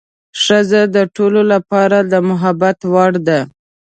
ښځه 0.43 0.81
د 0.95 0.97
ټولو 1.15 1.41
لپاره 1.53 1.97
د 2.11 2.13
محبت 2.29 2.77
وړ 2.93 3.11
ده. 3.27 3.39